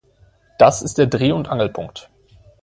[0.57, 2.09] Das ist der Dreh- und Angelpunkt.